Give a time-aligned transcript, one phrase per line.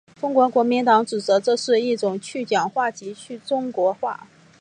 [0.19, 4.27] 中国国民党指责这是一种去蒋化及去中国化。